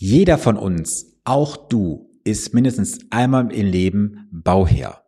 [0.00, 5.02] Jeder von uns, auch du, ist mindestens einmal im Leben Bauherr.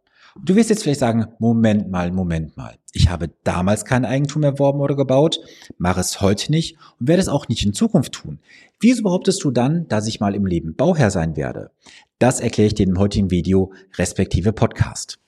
[0.45, 2.77] Du wirst jetzt vielleicht sagen, Moment mal, Moment mal.
[2.93, 5.39] Ich habe damals kein Eigentum erworben oder gebaut,
[5.79, 8.41] mache es heute nicht und werde es auch nicht in Zukunft tun.
[8.81, 11.71] Wieso behauptest du dann, dass ich mal im Leben Bauherr sein werde?
[12.19, 15.21] Das erkläre ich dir im heutigen Video respektive Podcast.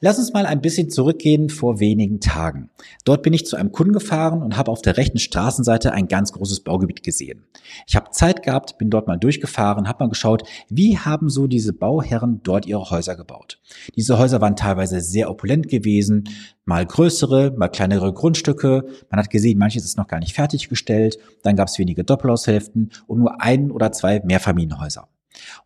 [0.00, 2.68] Lass uns mal ein bisschen zurückgehen vor wenigen Tagen.
[3.04, 6.32] Dort bin ich zu einem Kunden gefahren und habe auf der rechten Straßenseite ein ganz
[6.32, 7.44] großes Baugebiet gesehen.
[7.86, 11.72] Ich habe Zeit gehabt, bin dort mal durchgefahren, habe mal geschaut, wie haben so diese
[11.72, 13.58] Bauherren dort ihre Häuser gebaut.
[13.96, 16.28] Diese Häuser waren teilweise sehr opulent gewesen,
[16.66, 18.84] mal größere, mal kleinere Grundstücke.
[19.10, 21.18] Man hat gesehen, manches ist noch gar nicht fertiggestellt.
[21.42, 25.08] Dann gab es wenige Doppelhaushälften und nur ein oder zwei Mehrfamilienhäuser.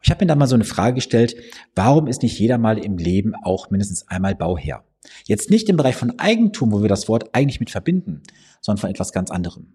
[0.02, 1.37] Ich habe mir da mal so eine Frage gestellt,
[1.75, 4.84] warum ist nicht jeder mal im Leben auch mindestens einmal Bauherr?
[5.25, 8.23] Jetzt nicht im Bereich von Eigentum, wo wir das Wort eigentlich mit verbinden,
[8.61, 9.74] sondern von etwas ganz anderem.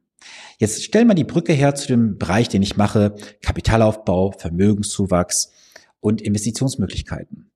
[0.58, 5.52] Jetzt stellen wir die Brücke her zu dem Bereich, den ich mache, Kapitalaufbau, Vermögenszuwachs
[6.00, 7.52] und Investitionsmöglichkeiten.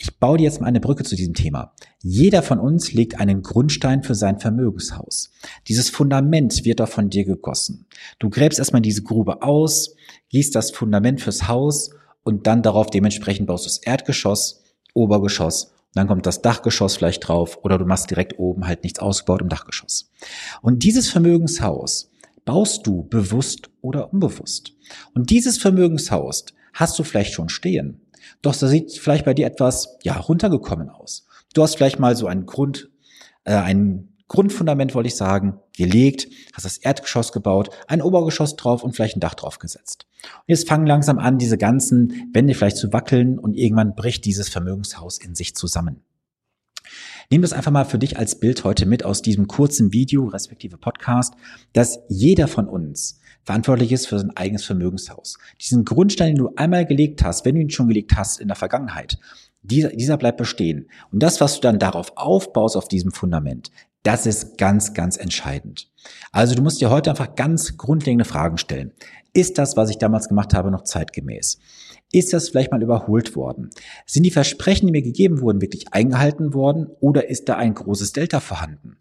[0.00, 1.74] Ich baue dir jetzt mal eine Brücke zu diesem Thema.
[2.00, 5.32] Jeder von uns legt einen Grundstein für sein Vermögenshaus.
[5.66, 7.86] Dieses Fundament wird doch von dir gegossen.
[8.18, 9.96] Du gräbst erstmal diese Grube aus,
[10.30, 11.90] gießt das Fundament fürs Haus
[12.22, 14.62] und dann darauf dementsprechend baust du das Erdgeschoss,
[14.94, 19.40] Obergeschoss dann kommt das Dachgeschoss vielleicht drauf oder du machst direkt oben halt nichts ausgebaut
[19.40, 20.10] im Dachgeschoss.
[20.62, 22.10] Und dieses Vermögenshaus
[22.44, 24.74] baust du bewusst oder unbewusst.
[25.14, 28.00] Und dieses Vermögenshaus hast du vielleicht schon stehen.
[28.42, 31.26] Doch da sieht vielleicht bei dir etwas, ja, runtergekommen aus.
[31.54, 32.90] Du hast vielleicht mal so einen Grund,
[33.44, 38.94] äh, ein Grundfundament, wollte ich sagen, gelegt, hast das Erdgeschoss gebaut, ein Obergeschoss drauf und
[38.94, 40.06] vielleicht ein Dach drauf gesetzt.
[40.22, 44.50] Und jetzt fangen langsam an, diese ganzen Wände vielleicht zu wackeln und irgendwann bricht dieses
[44.50, 46.02] Vermögenshaus in sich zusammen.
[47.30, 50.78] Nimm das einfach mal für dich als Bild heute mit aus diesem kurzen Video, respektive
[50.78, 51.34] Podcast,
[51.72, 55.38] dass jeder von uns verantwortlich ist für sein eigenes Vermögenshaus.
[55.58, 58.58] Diesen Grundstein, den du einmal gelegt hast, wenn du ihn schon gelegt hast in der
[58.58, 59.18] Vergangenheit,
[59.62, 60.90] dieser, dieser bleibt bestehen.
[61.10, 63.70] Und das, was du dann darauf aufbaust, auf diesem Fundament,
[64.02, 65.90] das ist ganz, ganz entscheidend.
[66.30, 68.92] Also du musst dir heute einfach ganz grundlegende Fragen stellen.
[69.32, 71.58] Ist das, was ich damals gemacht habe, noch zeitgemäß?
[72.10, 73.68] Ist das vielleicht mal überholt worden?
[74.06, 78.12] Sind die Versprechen, die mir gegeben wurden, wirklich eingehalten worden oder ist da ein großes
[78.12, 78.96] Delta vorhanden?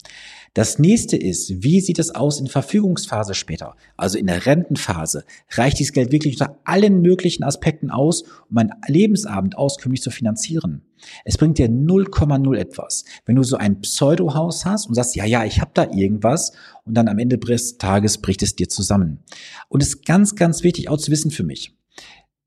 [0.54, 5.24] Das nächste ist, wie sieht es aus in Verfügungsphase später, also in der Rentenphase?
[5.52, 10.82] Reicht dieses Geld wirklich unter allen möglichen Aspekten aus, um meinen Lebensabend auskömmlich zu finanzieren?
[11.24, 13.06] Es bringt dir 0,0 etwas.
[13.26, 16.52] Wenn du so ein Pseudohaus hast und sagst, ja, ja, ich habe da irgendwas
[16.84, 19.20] und dann am Ende des Tages bricht es dir zusammen.
[19.70, 21.78] Und es ist ganz, ganz wichtig auch zu wissen für mich.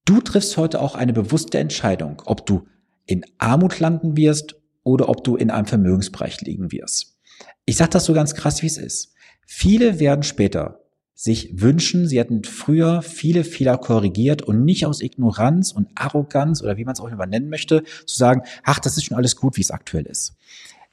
[0.04, 2.66] Du triffst heute auch eine bewusste Entscheidung, ob du
[3.06, 7.18] in Armut landen wirst oder ob du in einem Vermögensbereich liegen wirst.
[7.64, 9.14] Ich sage das so ganz krass, wie es ist.
[9.46, 10.80] Viele werden später
[11.14, 16.78] sich wünschen, sie hätten früher viele Fehler korrigiert und nicht aus Ignoranz und Arroganz oder
[16.78, 19.58] wie man es auch immer nennen möchte, zu sagen, ach, das ist schon alles gut,
[19.58, 20.34] wie es aktuell ist.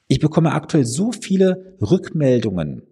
[0.06, 2.82] Ich bekomme aktuell so viele Rückmeldungen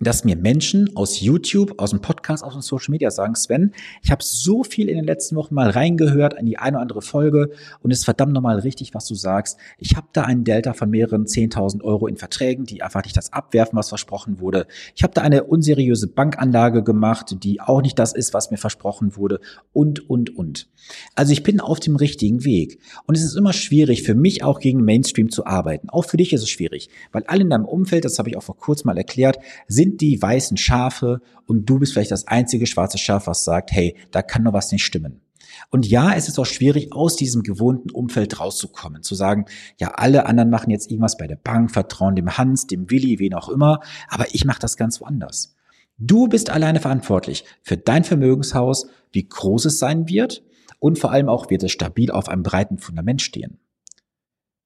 [0.00, 3.72] dass mir Menschen aus YouTube, aus dem Podcast, aus dem Social Media sagen, Sven,
[4.02, 7.02] ich habe so viel in den letzten Wochen mal reingehört in die eine oder andere
[7.02, 9.58] Folge und es ist verdammt nochmal richtig, was du sagst.
[9.78, 13.32] Ich habe da einen Delta von mehreren 10.000 Euro in Verträgen, die einfach nicht das
[13.32, 14.66] abwerfen, was versprochen wurde.
[14.94, 19.16] Ich habe da eine unseriöse Bankanlage gemacht, die auch nicht das ist, was mir versprochen
[19.16, 19.40] wurde
[19.72, 20.68] und, und, und.
[21.14, 22.78] Also ich bin auf dem richtigen Weg.
[23.06, 25.90] Und es ist immer schwierig für mich auch gegen Mainstream zu arbeiten.
[25.90, 28.42] Auch für dich ist es schwierig, weil alle in deinem Umfeld, das habe ich auch
[28.42, 29.38] vor kurzem mal erklärt,
[29.68, 33.72] sind sind die weißen Schafe und du bist vielleicht das einzige schwarze Schaf, was sagt,
[33.72, 35.22] hey, da kann doch was nicht stimmen.
[35.70, 39.46] Und ja, es ist auch schwierig, aus diesem gewohnten Umfeld rauszukommen, zu sagen,
[39.78, 43.34] ja, alle anderen machen jetzt irgendwas bei der Bank, vertrauen dem Hans, dem Willi, wen
[43.34, 45.56] auch immer, aber ich mache das ganz woanders.
[45.98, 50.44] Du bist alleine verantwortlich für dein Vermögenshaus, wie groß es sein wird
[50.78, 53.58] und vor allem auch, wird es stabil auf einem breiten Fundament stehen.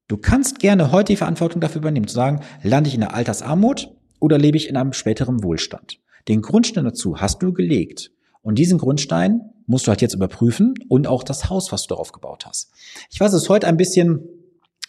[0.09, 3.96] Du kannst gerne heute die Verantwortung dafür übernehmen, zu sagen, lande ich in der Altersarmut
[4.27, 6.01] oder lebe ich in einem späteren Wohlstand?
[6.29, 8.11] Den Grundstein dazu hast du gelegt.
[8.43, 12.13] Und diesen Grundstein musst du halt jetzt überprüfen und auch das Haus, was du darauf
[12.13, 12.73] gebaut hast.
[13.11, 14.21] Ich weiß, es ist heute ein bisschen,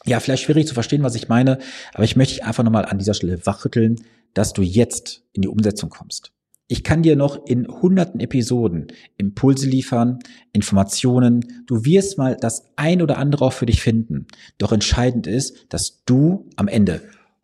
[0.05, 1.59] ja, vielleicht schwierig zu verstehen, was ich meine,
[1.93, 4.03] aber ich möchte dich einfach nochmal an dieser Stelle wachrütteln,
[4.33, 6.31] dass du jetzt in die Umsetzung kommst.
[6.67, 8.87] Ich kann dir noch in hunderten Episoden
[9.17, 10.19] Impulse liefern,
[10.51, 11.63] Informationen.
[11.65, 14.27] Du wirst mal das ein oder andere auch für dich finden.
[14.57, 17.01] Doch entscheidend ist, dass du am Ende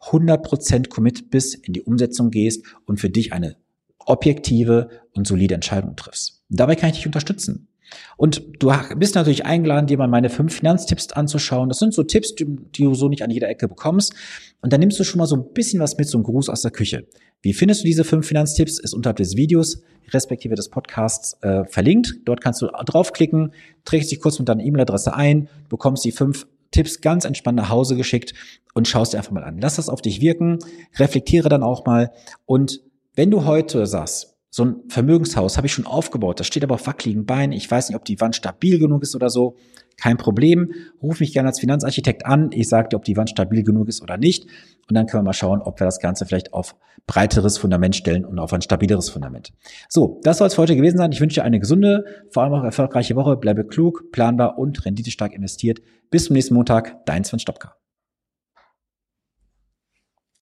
[0.10, 3.56] 100% commit bist, in die Umsetzung gehst und für dich eine
[4.00, 6.44] objektive und solide Entscheidung triffst.
[6.50, 7.68] Dabei kann ich dich unterstützen.
[8.18, 11.70] Und du bist natürlich eingeladen, dir mal meine fünf Finanztipps anzuschauen.
[11.70, 14.14] Das sind so Tipps, die, du so nicht an jeder Ecke bekommst.
[14.62, 16.62] Und dann nimmst du schon mal so ein bisschen was mit, so ein Gruß aus
[16.62, 17.08] der Küche.
[17.42, 18.80] Wie findest du diese fünf Finanztipps?
[18.80, 22.16] Ist unterhalb des Videos respektive des Podcasts äh, verlinkt.
[22.26, 23.54] Dort kannst du draufklicken,
[23.86, 27.96] trägst dich kurz mit deiner E-Mail-Adresse ein, bekommst die fünf Tipps ganz entspannt nach Hause
[27.96, 28.34] geschickt
[28.74, 29.60] und schaust dir einfach mal an.
[29.60, 30.60] Lass das auf dich wirken,
[30.98, 32.12] reflektiere dann auch mal
[32.46, 32.82] und
[33.16, 36.86] wenn du heute sagst, so ein Vermögenshaus habe ich schon aufgebaut, das steht aber auf
[36.86, 39.56] wackeligen Beinen, ich weiß nicht, ob die Wand stabil genug ist oder so,
[39.98, 40.72] kein Problem,
[41.02, 44.04] ruf mich gerne als Finanzarchitekt an, ich sage dir, ob die Wand stabil genug ist
[44.04, 44.46] oder nicht
[44.88, 46.76] und dann können wir mal schauen, ob wir das Ganze vielleicht auf
[47.08, 49.54] breiteres Fundament stellen und auf ein stabileres Fundament.
[49.90, 51.12] So, das soll es für heute gewesen sein.
[51.12, 55.34] Ich wünsche dir eine gesunde, vor allem auch erfolgreiche Woche, bleibe klug, planbar und renditestark
[55.34, 55.80] investiert.
[56.12, 57.83] Bis zum nächsten Montag, dein Sven Stopka.